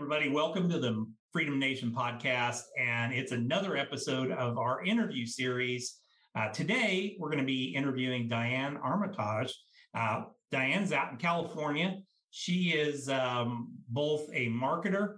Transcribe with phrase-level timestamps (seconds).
[0.00, 2.62] Everybody, welcome to the Freedom Nation podcast.
[2.80, 5.98] And it's another episode of our interview series.
[6.34, 9.54] Uh, today, we're going to be interviewing Diane Armitage.
[9.94, 11.98] Uh, Diane's out in California.
[12.30, 15.16] She is um, both a marketer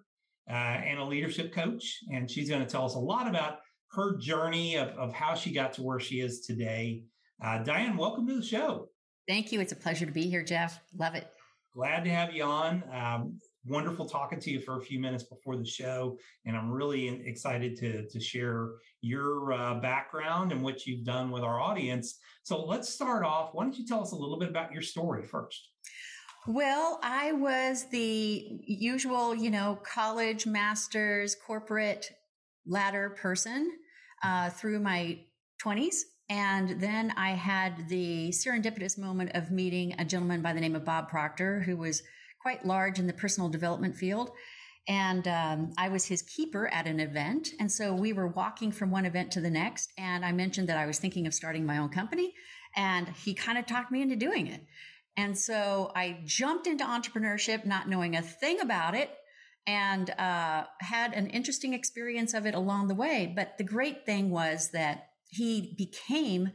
[0.51, 2.01] uh, and a leadership coach.
[2.13, 3.59] And she's going to tell us a lot about
[3.93, 7.05] her journey of, of how she got to where she is today.
[7.41, 8.89] Uh, Diane, welcome to the show.
[9.29, 9.61] Thank you.
[9.61, 10.81] It's a pleasure to be here, Jeff.
[10.99, 11.29] Love it.
[11.73, 12.83] Glad to have you on.
[12.93, 17.09] Um, wonderful talking to you for a few minutes before the show, and I'm really
[17.27, 22.19] excited to to share your uh, background and what you've done with our audience.
[22.43, 23.51] So let's start off.
[23.53, 25.69] Why don't you tell us a little bit about your story first?
[26.47, 32.11] Well, I was the usual, you know, college, master's, corporate
[32.67, 33.71] ladder person
[34.25, 35.21] uh, through my
[35.65, 35.97] 20s.
[36.29, 40.85] And then I had the serendipitous moment of meeting a gentleman by the name of
[40.85, 42.03] Bob Proctor, who was
[42.43, 44.31] quite large in the personal development field.
[44.89, 47.51] And um, I was his keeper at an event.
[47.61, 49.93] And so we were walking from one event to the next.
[49.97, 52.35] And I mentioned that I was thinking of starting my own company.
[52.75, 54.65] And he kind of talked me into doing it.
[55.17, 59.11] And so I jumped into entrepreneurship, not knowing a thing about it,
[59.67, 63.33] and uh, had an interesting experience of it along the way.
[63.35, 66.51] But the great thing was that he became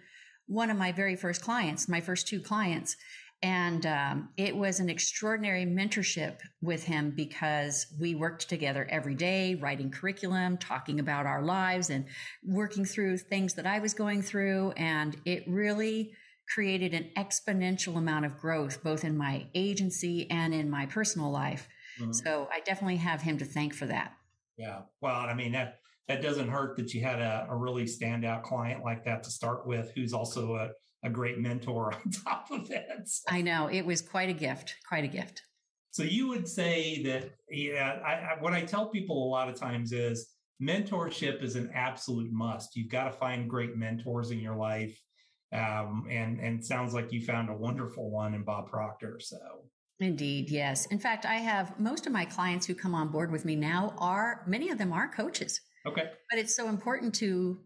[0.48, 2.96] one of my very first clients, my first two clients.
[3.44, 9.54] And um, it was an extraordinary mentorship with him because we worked together every day,
[9.54, 12.06] writing curriculum, talking about our lives, and
[12.44, 14.72] working through things that I was going through.
[14.72, 16.14] And it really
[16.54, 21.68] created an exponential amount of growth, both in my agency and in my personal life.
[22.02, 22.14] Mm-hmm.
[22.14, 24.14] So I definitely have him to thank for that.
[24.58, 24.82] Yeah.
[25.00, 28.84] Well, I mean, that, that doesn't hurt that you had a, a really standout client
[28.84, 30.70] like that to start with, who's also a,
[31.04, 33.08] a great mentor on top of it.
[33.08, 33.24] So.
[33.30, 35.42] I know it was quite a gift, quite a gift.
[35.92, 39.56] So you would say that, yeah, I, I, what I tell people a lot of
[39.56, 40.28] times is
[40.62, 42.76] mentorship is an absolute must.
[42.76, 45.00] You've got to find great mentors in your life.
[45.54, 49.20] Um, and, and sounds like you found a wonderful one in Bob Proctor.
[49.22, 49.38] So
[50.00, 50.86] Indeed, yes.
[50.88, 53.96] In fact, I have most of my clients who come on board with me now
[53.98, 55.60] are many of them are coaches.
[55.88, 56.10] Okay.
[56.30, 57.58] But it's so important to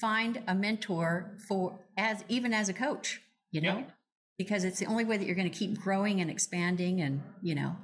[0.00, 3.20] find a mentor for as even as a coach,
[3.50, 3.84] you know,
[4.38, 7.54] because it's the only way that you're going to keep growing and expanding and, you
[7.54, 7.74] know,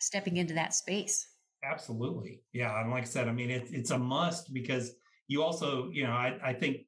[0.00, 1.28] stepping into that space.
[1.64, 2.42] Absolutely.
[2.52, 2.80] Yeah.
[2.80, 4.92] And like I said, I mean, it, it's a must because
[5.28, 6.78] you also, you know, I, I think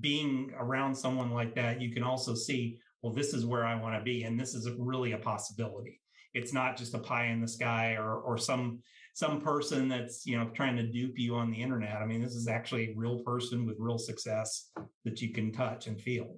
[0.00, 3.98] being around someone like that, you can also see, well, this is where I want
[3.98, 4.24] to be.
[4.24, 6.00] And this is really a possibility.
[6.32, 8.80] It's not just a pie in the sky or, or some
[9.14, 11.96] some person that's you know trying to dupe you on the internet.
[11.96, 14.70] I mean, this is actually a real person with real success
[15.04, 16.36] that you can touch and feel.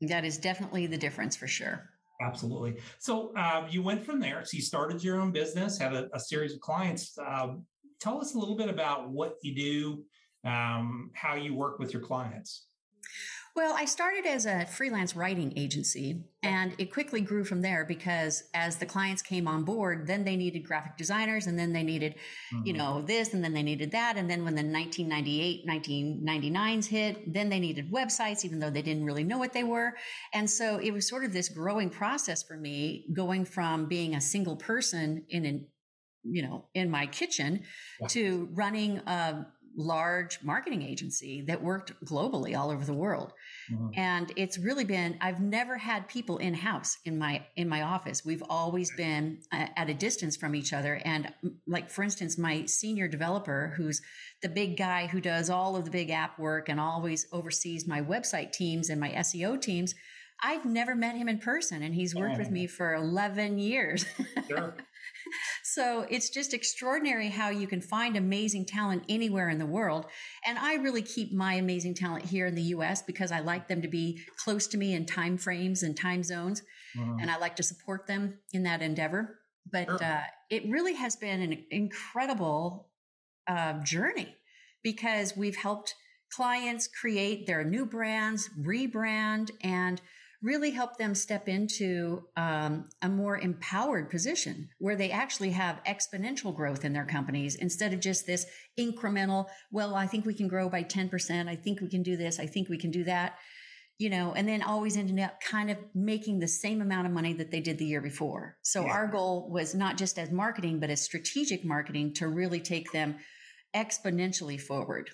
[0.00, 1.88] That is definitely the difference for sure.
[2.20, 2.76] Absolutely.
[2.98, 4.44] So uh, you went from there.
[4.44, 7.18] So you started your own business, had a, a series of clients.
[7.18, 7.54] Uh,
[8.00, 12.02] tell us a little bit about what you do, um, how you work with your
[12.02, 12.66] clients.
[13.56, 18.42] Well, I started as a freelance writing agency and it quickly grew from there because
[18.52, 22.16] as the clients came on board, then they needed graphic designers and then they needed,
[22.52, 22.66] mm-hmm.
[22.66, 24.16] you know, this and then they needed that.
[24.16, 29.04] And then when the 1998, 1999s hit, then they needed websites, even though they didn't
[29.04, 29.92] really know what they were.
[30.32, 34.20] And so it was sort of this growing process for me going from being a
[34.20, 35.66] single person in an
[36.24, 37.62] you know, in my kitchen
[38.00, 38.06] yeah.
[38.08, 39.46] to running a
[39.76, 43.32] large marketing agency that worked globally all over the world.
[43.72, 43.88] Mm-hmm.
[43.96, 48.24] And it's really been, I've never had people in house in my, in my office.
[48.24, 51.00] We've always been uh, at a distance from each other.
[51.04, 51.32] And
[51.66, 54.00] like, for instance, my senior developer, who's
[54.42, 58.00] the big guy who does all of the big app work and always oversees my
[58.00, 59.94] website teams and my SEO teams.
[60.42, 62.38] I've never met him in person and he's worked oh.
[62.38, 64.04] with me for 11 years.
[64.48, 64.74] Sure.
[65.62, 70.06] So it's just extraordinary how you can find amazing talent anywhere in the world.
[70.46, 73.82] And I really keep my amazing talent here in the US because I like them
[73.82, 76.62] to be close to me in time frames and time zones.
[76.96, 77.20] Mm-hmm.
[77.20, 79.38] And I like to support them in that endeavor.
[79.70, 80.04] But sure.
[80.04, 82.88] uh, it really has been an incredible
[83.46, 84.36] uh, journey
[84.82, 85.94] because we've helped
[86.32, 90.00] clients create their new brands, rebrand, and
[90.44, 96.54] really help them step into um, a more empowered position where they actually have exponential
[96.54, 98.44] growth in their companies instead of just this
[98.78, 101.48] incremental, well, I think we can grow by 10%.
[101.48, 102.38] I think we can do this.
[102.38, 103.36] I think we can do that.
[103.96, 107.32] You know, and then always ending up kind of making the same amount of money
[107.34, 108.56] that they did the year before.
[108.62, 108.92] So yeah.
[108.92, 113.16] our goal was not just as marketing, but as strategic marketing to really take them
[113.74, 115.10] exponentially forward.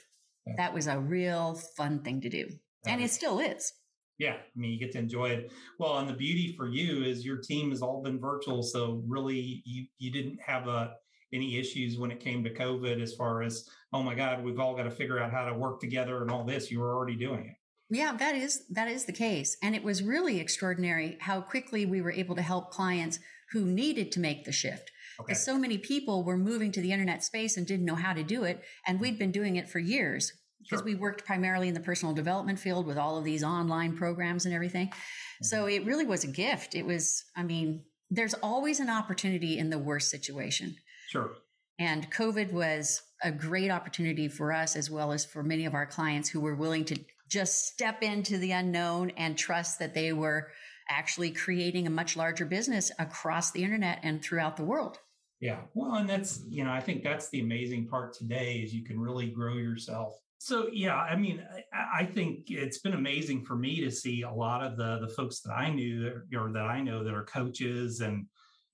[0.47, 0.55] Yeah.
[0.57, 2.47] That was a real fun thing to do.
[2.85, 3.75] That and it still is.
[4.21, 5.51] Yeah, I mean, you get to enjoy it.
[5.79, 9.63] Well, and the beauty for you is your team has all been virtual, so really,
[9.65, 10.91] you you didn't have a uh,
[11.33, 14.77] any issues when it came to COVID as far as oh my God, we've all
[14.77, 16.71] got to figure out how to work together and all this.
[16.71, 17.97] You were already doing it.
[17.97, 22.03] Yeah, that is that is the case, and it was really extraordinary how quickly we
[22.03, 23.21] were able to help clients
[23.53, 24.93] who needed to make the shift.
[25.19, 25.29] Okay.
[25.29, 28.23] Because so many people were moving to the internet space and didn't know how to
[28.23, 30.85] do it, and we'd been doing it for years because sure.
[30.85, 34.55] we worked primarily in the personal development field with all of these online programs and
[34.55, 34.89] everything.
[34.89, 35.45] Mm-hmm.
[35.45, 36.75] So it really was a gift.
[36.75, 40.77] It was, I mean, there's always an opportunity in the worst situation.
[41.09, 41.33] Sure.
[41.79, 45.87] And COVID was a great opportunity for us as well as for many of our
[45.87, 46.99] clients who were willing to
[47.29, 50.49] just step into the unknown and trust that they were
[50.89, 54.99] actually creating a much larger business across the internet and throughout the world.
[55.41, 55.61] Yeah.
[55.75, 59.01] Well, and that's, you know, I think that's the amazing part today is you can
[59.01, 63.91] really grow yourself so yeah, I mean, I, think it's been amazing for me to
[63.91, 67.13] see a lot of the the folks that I knew or that I know that
[67.13, 68.25] are coaches and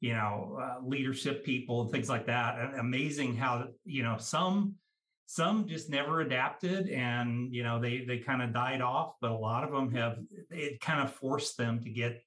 [0.01, 2.61] you know uh, leadership people and things like that.
[2.61, 4.77] And Amazing how you know some
[5.27, 9.37] some just never adapted and you know they they kind of died off, but a
[9.37, 10.19] lot of them have
[10.51, 12.23] it kind of forced them to get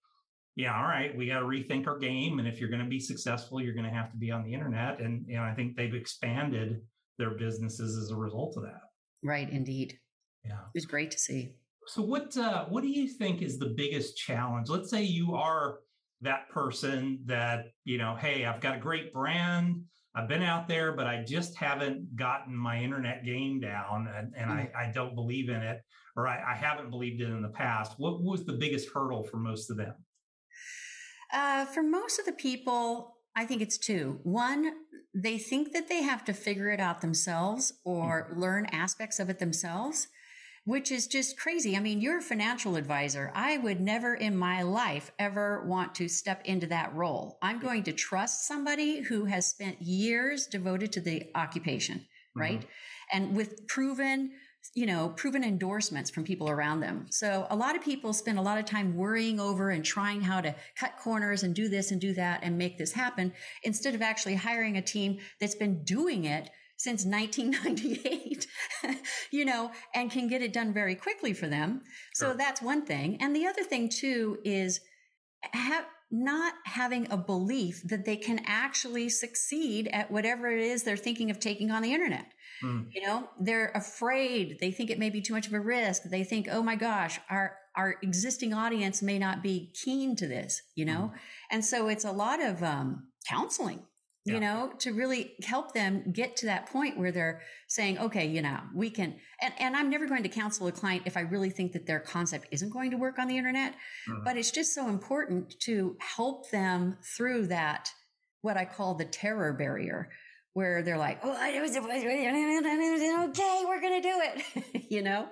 [0.57, 2.39] yeah, all right, we got to rethink our game.
[2.39, 4.53] And if you're going to be successful, you're going to have to be on the
[4.53, 4.99] internet.
[4.99, 6.81] And you know, I think they've expanded
[7.17, 8.88] their businesses as a result of that.
[9.23, 9.97] Right, indeed.
[10.43, 10.53] Yeah.
[10.53, 11.55] It was great to see.
[11.87, 14.69] So what uh, what do you think is the biggest challenge?
[14.69, 15.79] Let's say you are
[16.21, 19.83] that person that, you know, hey, I've got a great brand.
[20.15, 24.51] I've been out there, but I just haven't gotten my internet game down and, and
[24.51, 24.77] mm-hmm.
[24.77, 25.79] I, I, don't believe in it,
[26.17, 27.93] or I, I, haven't believed it in the past.
[27.97, 29.93] What was the biggest hurdle for most of them?
[31.31, 34.19] Uh, for most of the people, I think it's two.
[34.23, 34.71] One,
[35.13, 38.39] they think that they have to figure it out themselves or mm-hmm.
[38.39, 40.07] learn aspects of it themselves,
[40.65, 41.75] which is just crazy.
[41.75, 43.31] I mean, you're a financial advisor.
[43.33, 47.37] I would never in my life ever want to step into that role.
[47.41, 52.05] I'm going to trust somebody who has spent years devoted to the occupation,
[52.35, 52.59] right?
[52.59, 53.17] Mm-hmm.
[53.17, 54.31] And with proven
[54.75, 57.07] you know, proven endorsements from people around them.
[57.09, 60.41] So a lot of people spend a lot of time worrying over and trying how
[60.41, 63.33] to cut corners and do this and do that and make this happen
[63.63, 68.47] instead of actually hiring a team that's been doing it since 1998,
[69.31, 71.81] you know, and can get it done very quickly for them.
[72.13, 72.35] So sure.
[72.35, 73.17] that's one thing.
[73.19, 74.79] And the other thing too is
[75.51, 80.97] have, not having a belief that they can actually succeed at whatever it is they're
[80.97, 82.25] thinking of taking on the internet.
[82.63, 82.87] Mm.
[82.93, 84.57] You know, they're afraid.
[84.59, 86.03] They think it may be too much of a risk.
[86.03, 90.61] They think, oh my gosh, our, our existing audience may not be keen to this,
[90.75, 91.11] you know?
[91.13, 91.19] Mm.
[91.51, 93.81] And so it's a lot of, um, counseling,
[94.25, 94.33] yeah.
[94.33, 98.41] you know, to really help them get to that point where they're saying, okay, you
[98.41, 101.49] know, we can, and, and I'm never going to counsel a client if I really
[101.49, 103.75] think that their concept isn't going to work on the internet,
[104.09, 104.23] mm.
[104.23, 107.89] but it's just so important to help them through that,
[108.41, 110.09] what I call the terror barrier
[110.53, 111.31] where they're like, "Oh,
[113.29, 115.27] okay, we're gonna do it," you know,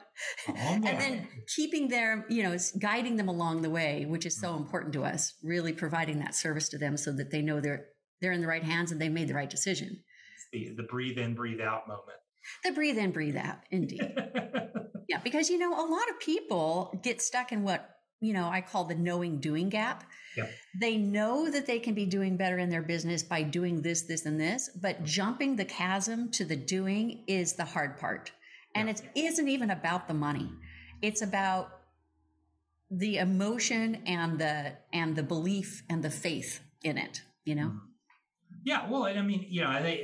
[0.48, 4.56] oh, and then keeping them, you know, guiding them along the way, which is so
[4.56, 5.34] important to us.
[5.44, 7.88] Really providing that service to them so that they know they're
[8.22, 10.04] they're in the right hands and they made the right decision.
[10.52, 12.18] The, the breathe in, breathe out moment.
[12.64, 14.02] The breathe in, breathe out, indeed.
[15.10, 17.90] yeah, because you know, a lot of people get stuck in what
[18.22, 20.06] you know I call the knowing doing gap
[20.80, 24.26] they know that they can be doing better in their business by doing this, this,
[24.26, 28.32] and this, but jumping the chasm to the doing is the hard part.
[28.76, 30.50] And it isn't even about the money.
[31.02, 31.70] It's about
[32.92, 37.68] the emotion and the and the belief and the faith in it, you know?
[37.68, 37.87] Mm-hmm.
[38.64, 40.02] Yeah, well, I mean, you know, I think,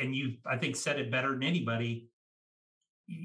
[0.00, 2.08] and you, I think, said it better than anybody.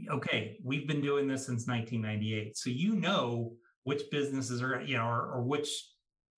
[0.09, 3.53] Okay, we've been doing this since 1998, so you know
[3.83, 5.69] which businesses are, you know, or, or which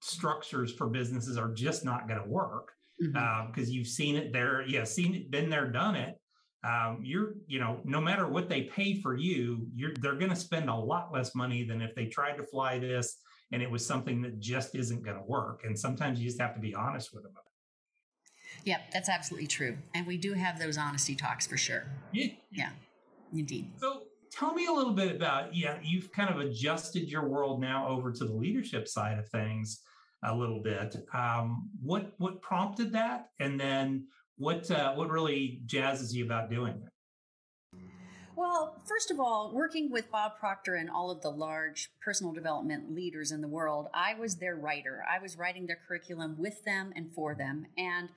[0.01, 3.61] structures for businesses are just not going to work because mm-hmm.
[3.61, 4.63] uh, you've seen it there.
[4.67, 6.15] Yeah, seen it, been there, done it.
[6.63, 10.35] Um, you're, you know, no matter what they pay for you, you're they're going to
[10.35, 13.17] spend a lot less money than if they tried to fly this
[13.51, 15.61] and it was something that just isn't going to work.
[15.63, 17.33] And sometimes you just have to be honest with them.
[18.65, 19.77] Yep, that's absolutely true.
[19.95, 21.85] And we do have those honesty talks for sure.
[22.11, 22.27] Yeah.
[22.51, 22.69] Yeah,
[23.33, 23.71] indeed.
[23.77, 27.87] So tell me a little bit about yeah you've kind of adjusted your world now
[27.87, 29.81] over to the leadership side of things
[30.23, 34.05] a little bit um, what what prompted that and then
[34.37, 36.91] what uh, what really jazzes you about doing it
[38.35, 42.95] well, first of all, working with Bob Proctor and all of the large personal development
[42.95, 45.03] leaders in the world, I was their writer.
[45.13, 47.65] I was writing their curriculum with them and for them.
[47.77, 48.07] And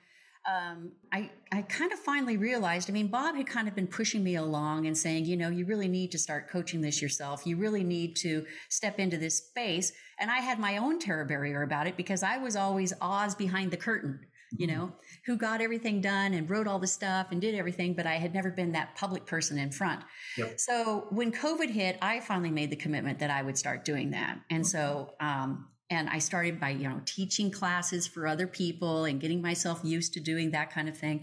[0.45, 4.25] um, I, I kind of finally realized, I mean, Bob had kind of been pushing
[4.25, 7.47] me along and saying, you know, you really need to start coaching this yourself.
[7.47, 9.93] You really need to step into this space.
[10.19, 13.71] And I had my own terror barrier about it because I was always Oz behind
[13.71, 14.19] the curtain,
[14.51, 14.77] you mm-hmm.
[14.77, 14.93] know,
[15.27, 18.35] who got everything done and wrote all the stuff and did everything, but I had
[18.35, 20.03] never been that public person in front.
[20.39, 20.59] Yep.
[20.59, 24.41] So when COVID hit, I finally made the commitment that I would start doing that.
[24.51, 29.21] And so, um, and I started by, you know, teaching classes for other people and
[29.21, 31.23] getting myself used to doing that kind of thing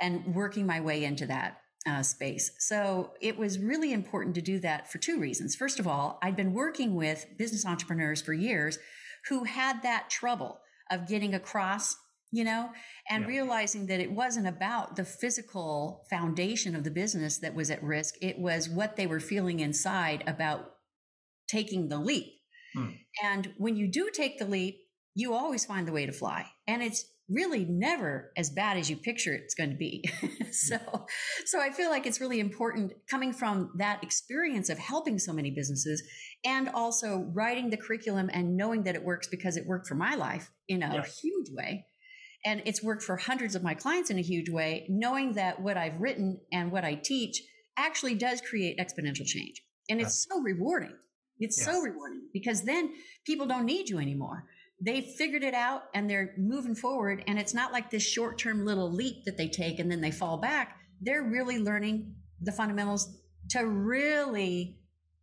[0.00, 2.50] and working my way into that uh, space.
[2.58, 5.54] So it was really important to do that for two reasons.
[5.54, 8.78] First of all, I'd been working with business entrepreneurs for years
[9.28, 11.94] who had that trouble of getting across,
[12.32, 12.70] you know,
[13.10, 13.28] and yeah.
[13.28, 18.14] realizing that it wasn't about the physical foundation of the business that was at risk.
[18.22, 20.72] It was what they were feeling inside about
[21.48, 22.32] taking the leap
[22.76, 22.90] Hmm.
[23.24, 24.76] And when you do take the leap,
[25.14, 26.46] you always find the way to fly.
[26.66, 30.04] And it's really never as bad as you picture it's going to be.
[30.52, 30.78] so,
[31.44, 35.50] so I feel like it's really important coming from that experience of helping so many
[35.50, 36.02] businesses
[36.44, 40.14] and also writing the curriculum and knowing that it works because it worked for my
[40.14, 41.18] life in a yes.
[41.18, 41.86] huge way.
[42.44, 45.76] And it's worked for hundreds of my clients in a huge way, knowing that what
[45.76, 47.42] I've written and what I teach
[47.76, 49.62] actually does create exponential change.
[49.88, 50.94] And it's so rewarding.
[51.38, 51.66] It's yes.
[51.66, 52.92] so rewarding because then
[53.24, 54.44] people don't need you anymore.
[54.80, 57.24] They figured it out and they're moving forward.
[57.26, 60.10] And it's not like this short term little leap that they take and then they
[60.10, 60.76] fall back.
[61.00, 63.16] They're really learning the fundamentals
[63.50, 64.78] to really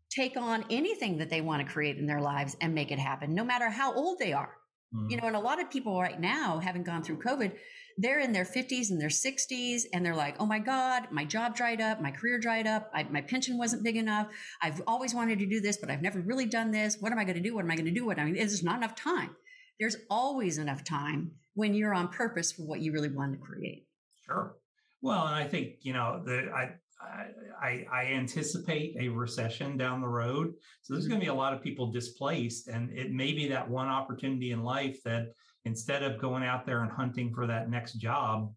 [0.10, 3.34] take on anything that they want to create in their lives and make it happen,
[3.34, 4.56] no matter how old they are.
[4.94, 5.10] Mm-hmm.
[5.10, 7.54] You know, and a lot of people right now, having gone through COVID,
[7.98, 11.56] they're in their 50s and their 60s and they're like, oh my God, my job
[11.56, 14.28] dried up, my career dried up, I, my pension wasn't big enough.
[14.62, 16.98] I've always wanted to do this, but I've never really done this.
[17.00, 17.56] What am I going to do?
[17.56, 18.06] What am I going to do?
[18.06, 19.36] What I mean, there's not enough time.
[19.80, 23.88] There's always enough time when you're on purpose for what you really want to create.
[24.26, 24.56] Sure.
[25.02, 26.72] Well, and I think, you know, the, I,
[27.62, 30.54] I, I, anticipate a recession down the road.
[30.82, 33.70] So there's going to be a lot of people displaced, and it may be that
[33.70, 35.34] one opportunity in life that
[35.66, 38.54] instead of going out there and hunting for that next job,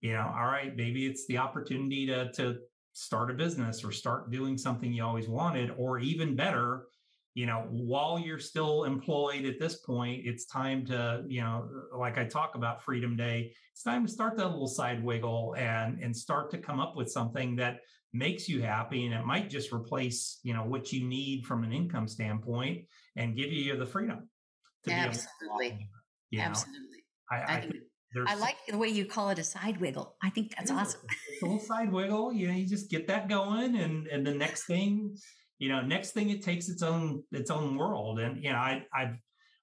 [0.00, 2.58] you know, all right, maybe it's the opportunity to to
[2.92, 6.86] start a business or start doing something you always wanted, or even better,
[7.34, 12.18] you know, while you're still employed at this point, it's time to, you know, like
[12.18, 16.16] I talk about Freedom Day, it's time to start that little side wiggle and and
[16.16, 17.80] start to come up with something that
[18.12, 21.72] makes you happy and it might just replace, you know, what you need from an
[21.72, 22.84] income standpoint
[23.16, 24.28] and give you the freedom
[24.84, 25.68] to Absolutely.
[25.68, 25.99] be able
[26.30, 27.04] you Absolutely.
[27.30, 27.74] I, I, I, think
[28.26, 30.16] I like the way you call it a side wiggle.
[30.22, 31.00] I think that's awesome.
[31.28, 32.32] It's a little side wiggle.
[32.32, 35.16] You know, you just get that going, and and the next thing,
[35.58, 38.18] you know, next thing it takes its own its own world.
[38.18, 39.16] And you know, I I've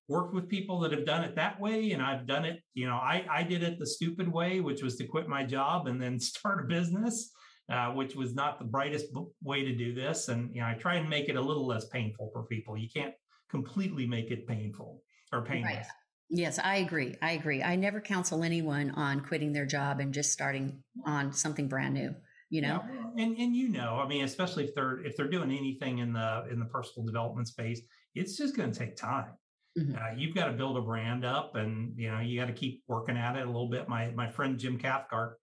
[0.08, 2.60] worked with people that have done it that way, and I've done it.
[2.74, 5.88] You know, I I did it the stupid way, which was to quit my job
[5.88, 7.32] and then start a business.
[7.70, 9.08] Uh, which was not the brightest
[9.44, 10.30] way to do this.
[10.30, 12.78] And you know, I try and make it a little less painful for people.
[12.78, 13.14] You can't
[13.50, 15.76] completely make it painful or painless.
[15.76, 15.86] Right.
[16.29, 17.15] Yes, I agree.
[17.22, 17.63] I agree.
[17.63, 22.15] I never counsel anyone on quitting their job and just starting on something brand new.
[22.50, 23.24] You know, yeah.
[23.24, 26.46] and and you know, I mean, especially if they're if they're doing anything in the
[26.50, 27.81] in the personal development space,
[28.15, 29.34] it's just going to take time.
[29.77, 29.96] Mm-hmm.
[29.96, 32.84] Uh, you've got to build a brand up, and you know, you got to keep
[32.88, 33.89] working at it a little bit.
[33.89, 35.38] My my friend Jim Cathcart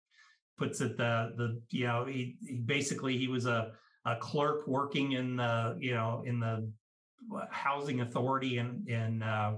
[0.59, 3.73] puts it the the you know he, he basically he was a
[4.07, 6.71] a clerk working in the you know in the
[7.51, 9.55] housing authority in in uh,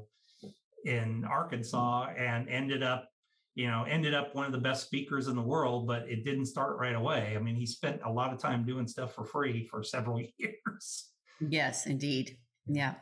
[0.86, 3.08] in Arkansas and ended up,
[3.54, 6.46] you know, ended up one of the best speakers in the world, but it didn't
[6.46, 7.34] start right away.
[7.36, 11.10] I mean, he spent a lot of time doing stuff for free for several years.
[11.40, 12.38] Yes, indeed.
[12.66, 12.94] Yeah.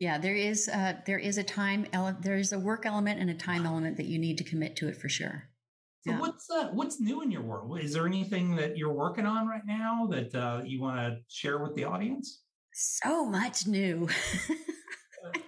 [0.00, 3.30] Yeah, there is uh, there is a time ele- there is a work element and
[3.30, 5.50] a time element that you need to commit to it for sure.
[6.00, 6.20] So yeah.
[6.20, 7.78] what's uh, what's new in your world?
[7.78, 11.58] Is there anything that you're working on right now that uh, you want to share
[11.58, 12.42] with the audience?
[12.72, 14.08] So much new.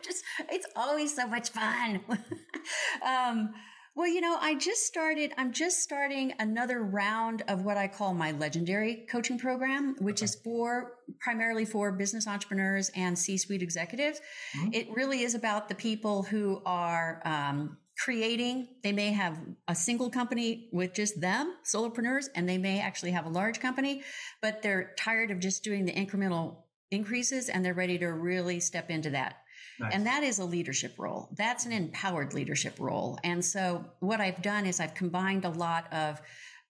[0.02, 2.00] just, it's always so much fun.
[3.06, 3.54] um,
[3.94, 8.12] well, you know, I just started, I'm just starting another round of what I call
[8.12, 10.24] my legendary coaching program, which okay.
[10.26, 14.20] is for primarily for business entrepreneurs and C suite executives.
[14.58, 14.74] Mm-hmm.
[14.74, 20.10] It really is about the people who are, um, creating, they may have a single
[20.10, 24.02] company with just them, solopreneurs, and they may actually have a large company,
[24.42, 26.56] but they're tired of just doing the incremental
[26.90, 29.36] increases and they're ready to really step into that.
[29.78, 29.92] Nice.
[29.94, 31.28] And that is a leadership role.
[31.36, 33.18] That's an empowered leadership role.
[33.24, 36.20] And so what I've done is I've combined a lot of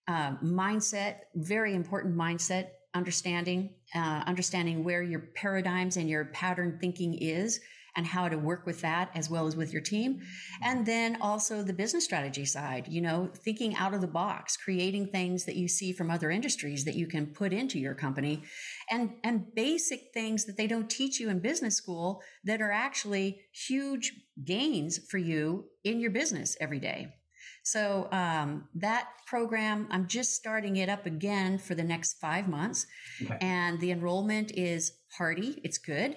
[0.08, 7.14] uh, mindset, very important mindset understanding, uh, understanding where your paradigms and your pattern thinking
[7.14, 7.60] is
[7.96, 10.20] and how to work with that as well as with your team.
[10.62, 15.08] And then also the business strategy side, you know, thinking out of the box, creating
[15.08, 18.42] things that you see from other industries that you can put into your company
[18.90, 23.40] and, and basic things that they don't teach you in business school that are actually
[23.52, 24.12] huge
[24.44, 27.14] gains for you in your business every day.
[27.62, 32.86] So um, that program, I'm just starting it up again for the next five months,
[33.20, 33.38] okay.
[33.40, 35.60] and the enrollment is hearty.
[35.64, 36.16] It's good.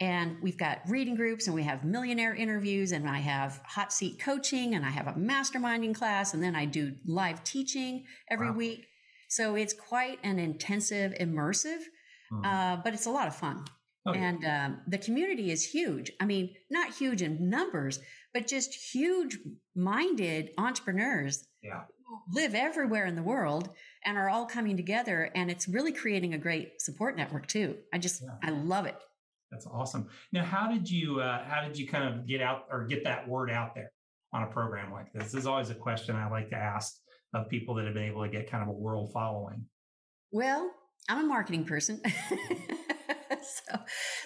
[0.00, 4.18] And we've got reading groups and we have millionaire interviews and I have hot seat
[4.18, 8.56] coaching and I have a masterminding class and then I do live teaching every wow.
[8.56, 8.86] week.
[9.28, 11.80] So it's quite an intensive, immersive,
[12.32, 12.44] mm.
[12.44, 13.64] uh, but it's a lot of fun.
[14.06, 14.18] Okay.
[14.18, 16.12] And um, the community is huge.
[16.20, 18.00] I mean, not huge in numbers,
[18.34, 19.38] but just huge
[19.74, 21.84] minded entrepreneurs yeah.
[22.06, 23.70] who live everywhere in the world
[24.04, 25.30] and are all coming together.
[25.34, 27.76] And it's really creating a great support network too.
[27.92, 28.36] I just, yeah.
[28.42, 28.96] I love it.
[29.54, 30.08] That's awesome.
[30.32, 33.28] Now, how did you uh, how did you kind of get out or get that
[33.28, 33.92] word out there
[34.32, 35.30] on a program like this?
[35.30, 36.96] This is always a question I like to ask
[37.32, 39.66] of people that have been able to get kind of a world following.
[40.32, 40.72] Well,
[41.08, 42.02] I'm a marketing person.
[43.30, 43.78] so,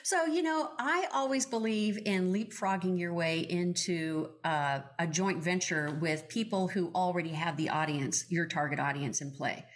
[0.02, 5.98] so you know, I always believe in leapfrogging your way into uh, a joint venture
[6.00, 9.66] with people who already have the audience, your target audience, in play.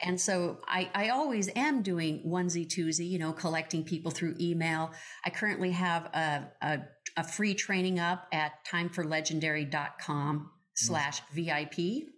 [0.00, 4.92] And so I, I always am doing onesie twosie, you know, collecting people through email.
[5.24, 6.78] I currently have a, a,
[7.16, 12.08] a free training up at timeforlegendary.com slash VIP.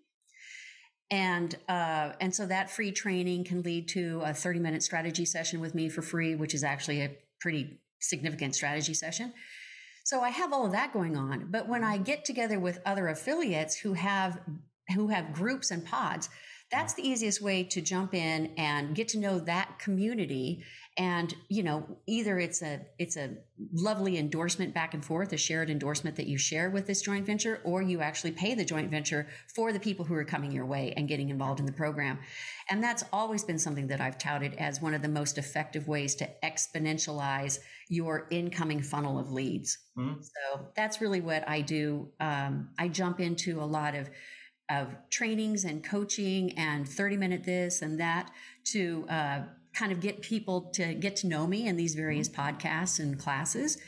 [1.10, 5.60] And, uh, and so that free training can lead to a 30 minute strategy session
[5.60, 9.32] with me for free, which is actually a pretty significant strategy session.
[10.04, 11.48] So I have all of that going on.
[11.50, 14.40] But when I get together with other affiliates who have,
[14.94, 16.28] who have groups and pods,
[16.70, 20.64] that's the easiest way to jump in and get to know that community.
[20.98, 23.36] And, you know, either it's a, it's a
[23.72, 27.60] lovely endorsement back and forth, a shared endorsement that you share with this joint venture,
[27.64, 30.92] or you actually pay the joint venture for the people who are coming your way
[30.96, 32.18] and getting involved in the program.
[32.68, 36.16] And that's always been something that I've touted as one of the most effective ways
[36.16, 39.78] to exponentialize your incoming funnel of leads.
[39.96, 40.20] Mm-hmm.
[40.20, 42.10] So that's really what I do.
[42.18, 44.10] Um, I jump into a lot of
[44.70, 48.30] of trainings and coaching and 30 minute this and that
[48.64, 49.40] to uh,
[49.74, 52.40] kind of get people to get to know me in these various mm-hmm.
[52.40, 53.78] podcasts and classes.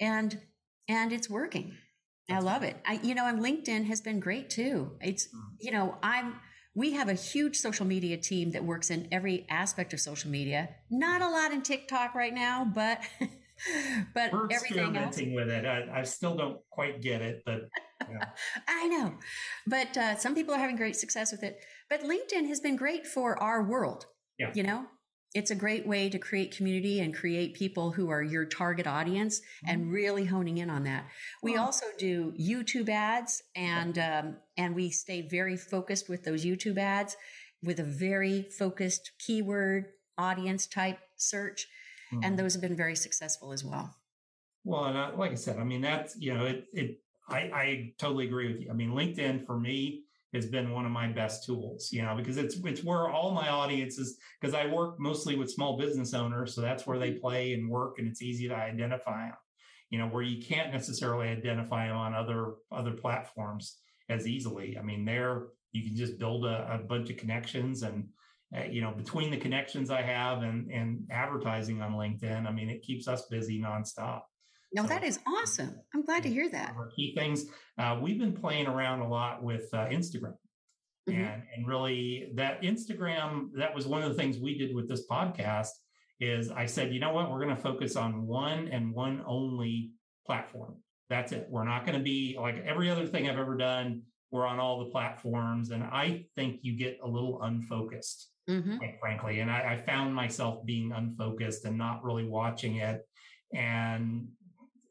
[0.00, 0.40] And
[0.88, 1.74] and it's working.
[2.28, 2.76] That's i love it.
[2.86, 4.92] I you know and linkedin has been great too.
[5.00, 5.40] It's mm.
[5.60, 6.36] you know i'm
[6.74, 10.68] we have a huge social media team that works in every aspect of social media.
[10.90, 13.00] Not a lot in tiktok right now but
[14.14, 15.64] but We're experimenting else, with it.
[15.64, 17.68] I, I still don't quite get it but
[18.68, 19.14] I know.
[19.66, 21.58] But uh, some people are having great success with it.
[21.88, 24.06] But LinkedIn has been great for our world.
[24.38, 24.50] Yeah.
[24.54, 24.86] You know,
[25.34, 29.40] it's a great way to create community and create people who are your target audience
[29.40, 29.74] mm-hmm.
[29.74, 31.06] and really honing in on that.
[31.42, 36.78] We also do YouTube ads and, um, and we stay very focused with those YouTube
[36.78, 37.16] ads
[37.62, 41.66] with a very focused keyword audience type search.
[42.12, 42.24] Mm-hmm.
[42.24, 43.94] And those have been very successful as well.
[44.64, 47.92] Well, and I, like I said, I mean, that's, you know, it, it I, I
[47.98, 48.70] totally agree with you.
[48.70, 52.36] I mean, LinkedIn for me has been one of my best tools, you know, because
[52.36, 56.60] it's it's where all my audiences because I work mostly with small business owners, so
[56.60, 57.20] that's where they mm-hmm.
[57.20, 59.36] play and work, and it's easy to identify them.
[59.90, 64.76] You know, where you can't necessarily identify them on other other platforms as easily.
[64.78, 68.08] I mean, there you can just build a, a bunch of connections and
[68.56, 72.70] uh, you know between the connections I have and and advertising on LinkedIn, I mean,
[72.70, 74.22] it keeps us busy nonstop.
[74.72, 75.80] No, so, that is awesome.
[75.94, 76.74] I'm glad to hear that.
[76.94, 77.46] Key things.
[77.78, 80.34] Uh, we've been playing around a lot with uh, Instagram.
[81.08, 81.20] Mm-hmm.
[81.20, 85.06] And, and really that Instagram, that was one of the things we did with this
[85.08, 85.68] podcast
[86.20, 89.92] is I said, you know what, we're going to focus on one and one only
[90.26, 90.76] platform.
[91.08, 91.46] That's it.
[91.48, 94.02] We're not going to be like every other thing I've ever done.
[94.32, 95.70] We're on all the platforms.
[95.70, 98.78] And I think you get a little unfocused, mm-hmm.
[98.78, 99.40] quite frankly.
[99.40, 103.06] And I, I found myself being unfocused and not really watching it.
[103.54, 104.26] And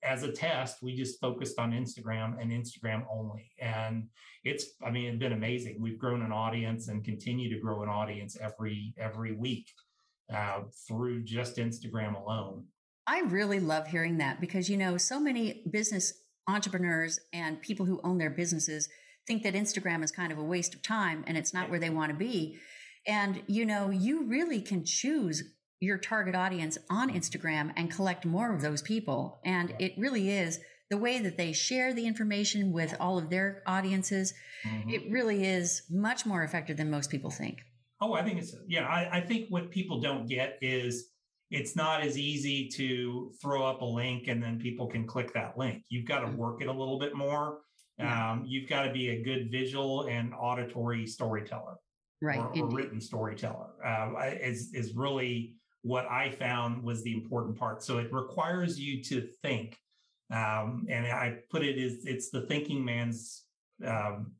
[0.05, 3.51] as a test, we just focused on Instagram and Instagram only.
[3.59, 4.07] And
[4.43, 5.77] it's, I mean, it's been amazing.
[5.81, 9.67] We've grown an audience and continue to grow an audience every every week
[10.33, 12.65] uh, through just Instagram alone.
[13.07, 16.13] I really love hearing that because you know so many business
[16.47, 18.89] entrepreneurs and people who own their businesses
[19.27, 21.89] think that Instagram is kind of a waste of time and it's not where they
[21.89, 22.57] want to be.
[23.07, 25.43] And, you know, you really can choose
[25.79, 29.39] your target audience on Instagram and collect more of those people.
[29.43, 30.59] And it really is
[30.89, 34.33] the way that they share the information with all of their audiences.
[34.65, 34.89] Mm-hmm.
[34.89, 37.59] It really is much more effective than most people think.
[38.01, 41.09] Oh, I think it's, yeah, I, I think what people don't get is
[41.51, 45.57] it's not as easy to throw up a link and then people can click that
[45.57, 45.83] link.
[45.89, 46.37] You've got to mm-hmm.
[46.37, 47.59] work it a little bit more.
[47.97, 51.75] Um, you've got to be a good visual and auditory storyteller,
[52.21, 52.39] right?
[52.39, 54.11] Or, or written storyteller uh,
[54.41, 55.53] is is really
[55.85, 57.83] what I found was the important part.
[57.83, 59.77] So it requires you to think,
[60.31, 63.43] um, and I put it as it's the thinking man's,
[63.85, 64.31] um,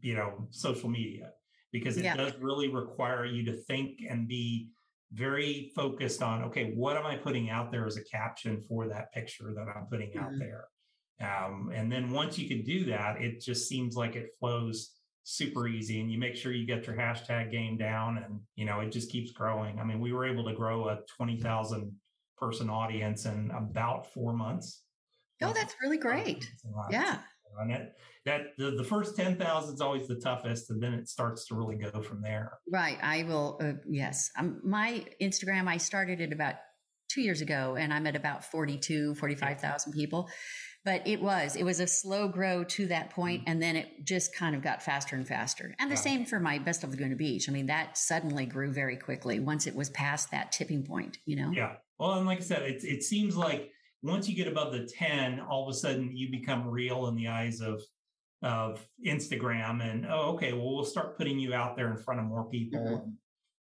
[0.00, 1.30] you know, social media
[1.72, 2.16] because it yeah.
[2.16, 4.68] does really require you to think and be
[5.12, 9.12] very focused on okay what am i putting out there as a caption for that
[9.12, 10.24] picture that i'm putting mm-hmm.
[10.24, 10.64] out there
[11.20, 14.93] um, and then once you can do that it just seems like it flows
[15.24, 18.80] super easy and you make sure you get your hashtag game down and you know
[18.80, 21.90] it just keeps growing i mean we were able to grow a 20000
[22.36, 24.82] person audience in about four months
[25.42, 26.46] oh that's really great
[26.90, 27.18] yeah
[27.60, 31.46] and it, that the, the first 10,000 is always the toughest and then it starts
[31.46, 32.58] to really go from there.
[32.70, 32.98] Right.
[33.02, 33.58] I will.
[33.62, 34.30] Uh, yes.
[34.38, 36.56] Um, my Instagram, I started it about
[37.08, 40.28] two years ago and I'm at about 42, 45,000 people.
[40.84, 43.50] But it was, it was a slow grow to that point, mm-hmm.
[43.50, 45.74] And then it just kind of got faster and faster.
[45.78, 47.48] And the same for my best of Laguna Beach.
[47.48, 51.36] I mean, that suddenly grew very quickly once it was past that tipping point, you
[51.36, 51.50] know?
[51.52, 51.76] Yeah.
[51.98, 53.70] Well, and like I said, it, it seems like
[54.02, 57.28] once you get above the 10, all of a sudden you become real in the
[57.28, 57.82] eyes of
[58.42, 62.26] of Instagram and oh okay well we'll start putting you out there in front of
[62.26, 63.10] more people mm-hmm.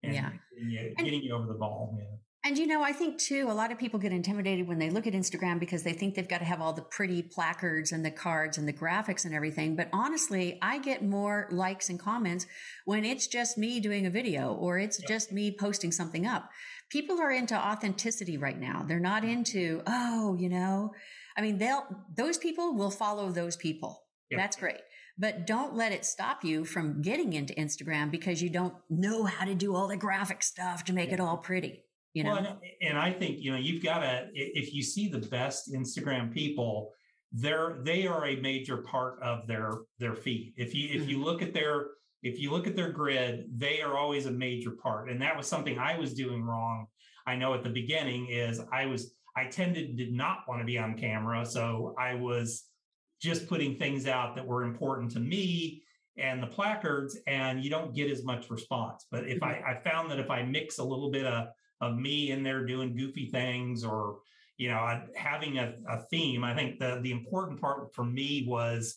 [0.03, 2.17] and, yeah and, yeah, getting and, you over the ball yeah.
[2.45, 5.07] And you know, I think too, a lot of people get intimidated when they look
[5.07, 8.11] at Instagram because they think they've got to have all the pretty placards and the
[8.11, 9.75] cards and the graphics and everything.
[9.75, 12.45] But honestly, I get more likes and comments
[12.85, 15.07] when it's just me doing a video or it's yeah.
[15.07, 16.51] just me posting something up
[16.89, 18.85] people are into authenticity right now.
[18.87, 20.93] They're not into, oh, you know,
[21.37, 24.03] I mean, they'll, those people will follow those people.
[24.31, 24.39] Yep.
[24.39, 24.81] That's great.
[25.17, 29.45] But don't let it stop you from getting into Instagram because you don't know how
[29.45, 31.83] to do all the graphic stuff to make it all pretty.
[32.15, 32.31] You know?
[32.31, 36.33] Well, and I think, you know, you've got to, if you see the best Instagram
[36.33, 36.93] people,
[37.33, 40.53] they're, they are a major part of their, their feed.
[40.55, 41.25] If you, if you mm-hmm.
[41.25, 41.87] look at their,
[42.23, 45.09] if you look at their grid, they are always a major part.
[45.09, 46.87] And that was something I was doing wrong.
[47.27, 50.77] I know at the beginning is I was, I tended did not want to be
[50.77, 51.45] on camera.
[51.45, 52.63] So I was
[53.21, 55.83] just putting things out that were important to me
[56.17, 59.05] and the placards, and you don't get as much response.
[59.11, 61.47] But if I, I found that if I mix a little bit of,
[61.81, 64.19] of me in there doing goofy things or,
[64.57, 68.95] you know, having a, a theme, I think the, the important part for me was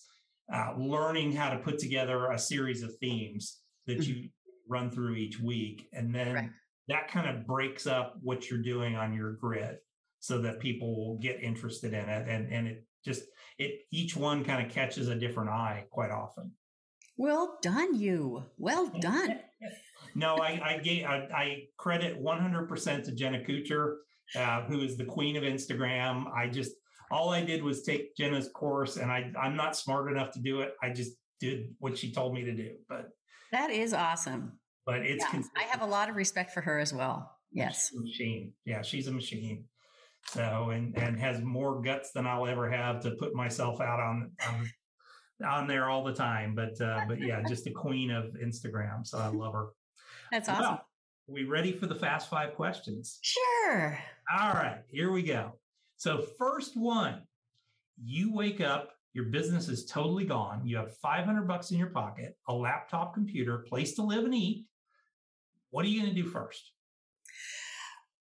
[0.53, 4.13] uh, learning how to put together a series of themes that mm-hmm.
[4.13, 4.29] you
[4.69, 5.89] run through each week.
[5.93, 6.51] And then right.
[6.89, 9.79] that kind of breaks up what you're doing on your grid
[10.21, 12.29] so that people will get interested in it.
[12.29, 13.23] And, and it just,
[13.59, 16.53] it, each one kind of catches a different eye quite often.
[17.17, 18.45] Well done, you.
[18.59, 19.41] Well done.
[20.15, 23.97] No, I, I, gave, I, I credit 100% to Jenna Kutcher,
[24.37, 26.25] uh, who is the queen of Instagram.
[26.35, 26.73] I just,
[27.11, 30.61] all I did was take Jenna's course, and I I'm not smart enough to do
[30.61, 30.75] it.
[30.83, 32.73] I just did what she told me to do.
[32.89, 33.09] But
[33.53, 34.59] that is awesome.
[34.87, 37.31] But it's yeah, I have a lot of respect for her as well.
[37.51, 38.53] Yes, machine.
[38.65, 39.65] Yeah, she's a machine.
[40.27, 44.31] So and and has more guts than I'll ever have to put myself out on
[44.47, 44.71] on,
[45.49, 46.55] on there all the time.
[46.55, 49.07] But uh, but yeah, just the queen of Instagram.
[49.07, 49.69] So I love her.
[50.31, 50.65] That's awesome.
[50.65, 50.87] Well,
[51.29, 53.19] we ready for the fast five questions?
[53.23, 53.99] Sure.
[54.39, 55.53] All right, here we go.
[55.97, 57.23] So, first one,
[58.03, 60.67] you wake up, your business is totally gone.
[60.67, 64.67] You have 500 bucks in your pocket, a laptop computer, place to live and eat.
[65.71, 66.73] What are you going to do first?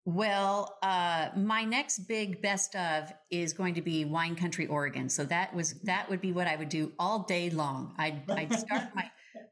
[0.05, 5.07] Well, uh, my next big best of is going to be Wine Country, Oregon.
[5.07, 7.95] So that was that would be what I would do all day long.
[7.97, 9.09] I'd, I'd start my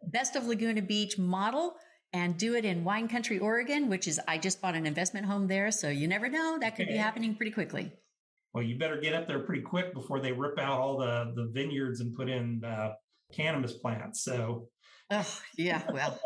[0.07, 1.75] best of Laguna Beach model
[2.13, 5.47] and do it in Wine Country, Oregon, which is I just bought an investment home
[5.47, 7.91] there, so you never know that could be happening pretty quickly.
[8.53, 11.49] Well, you better get up there pretty quick before they rip out all the the
[11.53, 12.93] vineyards and put in uh,
[13.33, 14.23] cannabis plants.
[14.23, 14.67] So,
[15.09, 16.19] oh yeah, well,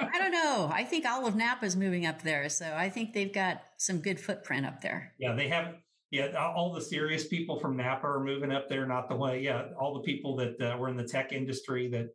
[0.00, 0.70] I don't know.
[0.72, 3.98] I think all of Napa is moving up there, so I think they've got some
[3.98, 5.12] good footprint up there.
[5.18, 5.74] Yeah, they have.
[6.10, 8.86] Yeah, all the serious people from Napa are moving up there.
[8.86, 9.42] Not the way.
[9.42, 12.06] Yeah, all the people that uh, were in the tech industry that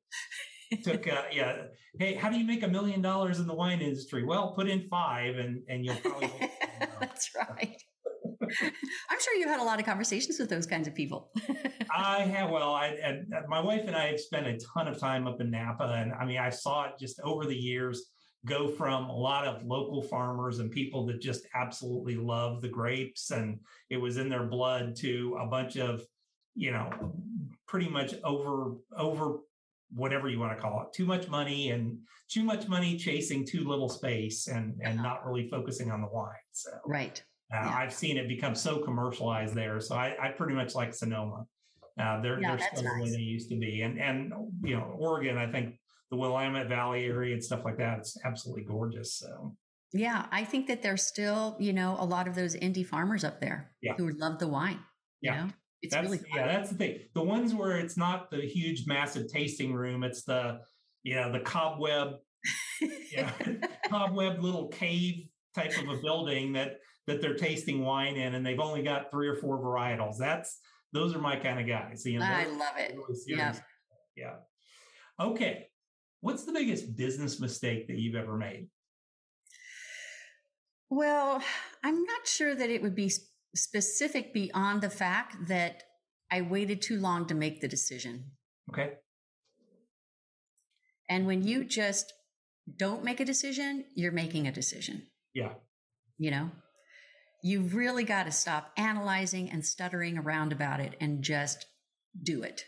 [0.78, 1.64] took uh, yeah
[2.00, 4.88] hey how do you make a million dollars in the wine industry well put in
[4.90, 6.32] five and and you'll probably
[7.00, 7.82] that's right
[9.10, 11.32] I'm sure you had a lot of conversations with those kinds of people.
[11.96, 12.50] I have.
[12.50, 15.50] Well, I, and my wife and I have spent a ton of time up in
[15.50, 18.12] Napa, and I mean, I saw it just over the years
[18.46, 23.32] go from a lot of local farmers and people that just absolutely love the grapes
[23.32, 23.60] and
[23.90, 26.04] it was in their blood to a bunch of
[26.56, 26.90] you know
[27.68, 29.38] pretty much over over
[29.96, 31.98] whatever you want to call it too much money and
[32.30, 35.08] too much money chasing too little space and and uh-huh.
[35.08, 37.76] not really focusing on the wine so right uh, yeah.
[37.78, 41.46] i've seen it become so commercialized there so i, I pretty much like sonoma
[42.02, 43.12] uh, they're, yeah, they're still nice.
[43.12, 45.76] the they used to be and and you know oregon i think
[46.10, 49.56] the willamette valley area and stuff like that it's absolutely gorgeous so
[49.92, 53.40] yeah i think that there's still you know a lot of those indie farmers up
[53.40, 53.94] there yeah.
[53.96, 54.80] who love the wine
[55.22, 55.52] yeah know?
[55.84, 56.30] It's that's, really fun.
[56.34, 57.00] yeah, that's the thing.
[57.14, 60.62] The ones where it's not the huge, massive tasting room, it's the
[61.04, 62.14] you know the cobweb,
[63.12, 63.30] yeah,
[63.90, 68.62] cobweb little cave type of a building that that they're tasting wine in, and they've
[68.62, 70.16] only got three or four varietals.
[70.18, 70.58] That's
[70.94, 72.06] those are my kind of guys.
[72.06, 72.96] You know, I love it.
[72.96, 73.54] Really yeah.
[74.16, 74.36] Yeah.
[75.20, 75.68] Okay.
[76.22, 78.70] What's the biggest business mistake that you've ever made?
[80.90, 81.44] Well,
[81.84, 83.12] I'm not sure that it would be
[83.56, 85.84] specific beyond the fact that
[86.32, 88.32] I waited too long to make the decision.
[88.72, 88.94] Okay.
[91.10, 92.12] And when you just
[92.78, 95.08] don't make a decision, you're making a decision.
[95.34, 95.54] Yeah.
[96.18, 96.52] You know,
[97.44, 101.66] you've really got to stop analyzing and stuttering around about it and just
[102.22, 102.64] do it.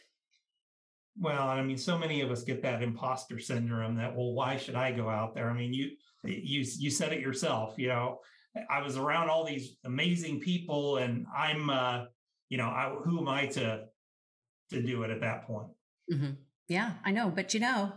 [1.18, 4.76] Well, I mean, so many of us get that imposter syndrome that, well, why should
[4.76, 5.50] I go out there?
[5.50, 5.92] I mean, you,
[6.24, 8.20] you, you said it yourself, you know,
[8.70, 12.06] I was around all these amazing people, and I'm, uh,
[12.50, 13.86] you know, I, who am I to
[14.72, 15.68] to do it at that point?
[16.12, 16.32] Mm-hmm.
[16.68, 17.94] Yeah, I know, but you know,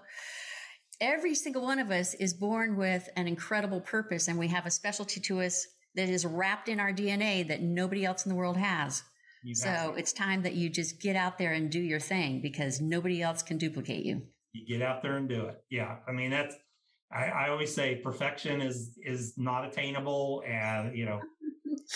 [1.01, 4.71] every single one of us is born with an incredible purpose, and we have a
[4.71, 8.57] specialty to us that is wrapped in our DNA that nobody else in the world
[8.57, 9.03] has.
[9.55, 13.23] so it's time that you just get out there and do your thing because nobody
[13.23, 14.23] else can duplicate you.
[14.53, 15.63] You get out there and do it.
[15.71, 16.55] Yeah, I mean that's
[17.13, 21.21] I, I always say perfection is is not attainable, and you know,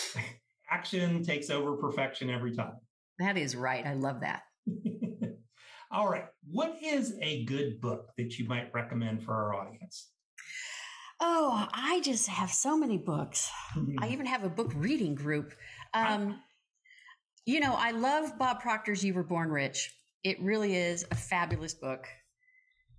[0.70, 2.75] action takes over perfection every time.
[3.18, 3.87] That is right.
[3.87, 4.42] I love that.
[5.90, 6.25] All right.
[6.51, 10.09] What is a good book that you might recommend for our audience?
[11.20, 13.51] Oh, I just have so many books.
[14.01, 15.53] I even have a book reading group.
[15.94, 16.40] Um,
[17.46, 19.94] you know, I love Bob Proctor's You Were Born Rich.
[20.25, 22.09] It really is a fabulous book.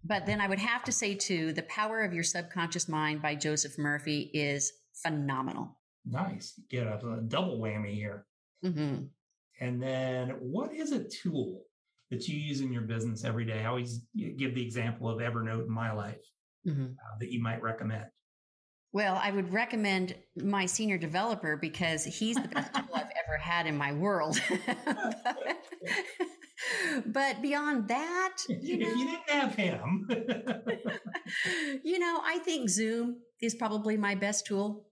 [0.04, 3.36] But then I would have to say too, The Power of Your Subconscious Mind by
[3.36, 5.78] Joseph Murphy is phenomenal.
[6.06, 6.60] Nice.
[6.70, 8.26] Get a, a double whammy here.
[8.66, 9.06] Mm-hmm.
[9.62, 11.64] And then what is a tool
[12.12, 13.62] that you use in your business every day?
[13.62, 16.22] I always give the example of Evernote in my life
[16.68, 16.86] mm-hmm.
[16.86, 18.06] uh, that you might recommend.
[18.92, 23.66] Well, I would recommend my senior developer because he's the best tool I've ever had
[23.66, 24.40] in my world.
[27.06, 30.08] but beyond that, you know, if you didn't have him,
[31.84, 34.88] you know, I think Zoom is probably my best tool.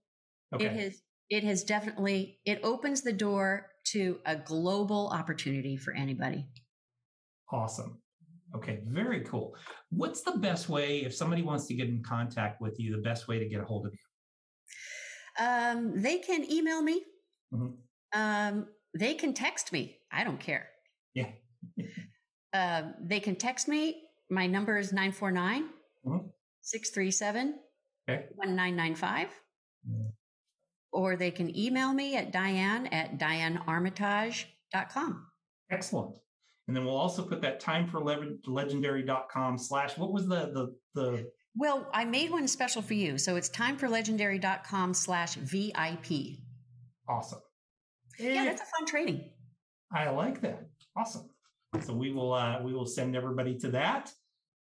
[0.54, 0.66] Okay.
[0.66, 6.46] It has it has definitely it opens the door to a global opportunity for anybody.
[7.50, 7.98] Awesome.
[8.54, 9.54] Okay, very cool.
[9.90, 12.94] What's the best way if somebody wants to get in contact with you?
[12.94, 15.44] The best way to get a hold of you?
[15.44, 17.02] Um, they can email me.
[17.52, 17.68] Mm-hmm.
[18.12, 18.66] Um,
[18.98, 19.96] they can text me.
[20.10, 20.68] I don't care.
[21.14, 21.30] Yeah.
[22.52, 24.02] Uh, they can text me.
[24.30, 25.68] My number is 949
[26.06, 26.26] mm-hmm.
[26.62, 27.54] 637
[28.06, 29.28] 1995.
[30.92, 35.26] Or they can email me at Diane at DianeArmitage.com.
[35.70, 36.18] Excellent.
[36.68, 41.28] And then we'll also put that time for legendary.com slash what was the the the
[41.54, 43.18] well, I made one special for you.
[43.18, 46.38] So it's timeforlegendary.com slash VIP.
[47.08, 47.40] Awesome.
[48.18, 49.30] Yeah, that's a fun training.
[49.92, 50.66] I like that.
[50.96, 51.28] Awesome.
[51.80, 54.12] So we will uh, we will send everybody to that.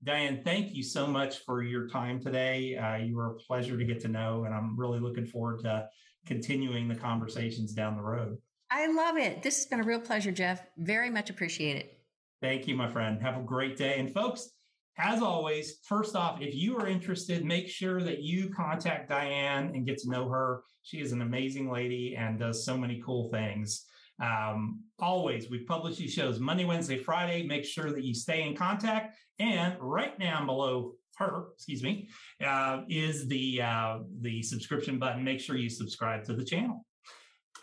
[0.02, 2.76] Diane, thank you so much for your time today.
[2.76, 5.88] Uh, you were a pleasure to get to know, and I'm really looking forward to
[6.26, 8.36] continuing the conversations down the road.
[8.70, 9.42] I love it.
[9.42, 10.60] This has been a real pleasure, Jeff.
[10.76, 12.00] Very much appreciate it.
[12.42, 13.22] Thank you, my friend.
[13.22, 13.98] Have a great day.
[13.98, 14.50] And folks,
[14.98, 19.86] as always, first off, if you are interested, make sure that you contact Diane and
[19.86, 20.62] get to know her.
[20.82, 23.86] She is an amazing lady and does so many cool things.
[24.22, 27.46] Um, always, we publish these shows Monday, Wednesday, Friday.
[27.46, 29.16] Make sure that you stay in contact.
[29.38, 32.08] And right down below her, excuse me,
[32.44, 35.24] uh, is the uh, the subscription button.
[35.24, 36.84] Make sure you subscribe to the channel.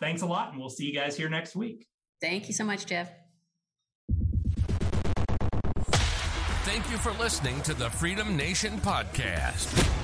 [0.00, 1.86] Thanks a lot, and we'll see you guys here next week.
[2.20, 3.10] Thank you so much, Jeff.
[6.64, 10.03] Thank you for listening to the Freedom Nation podcast.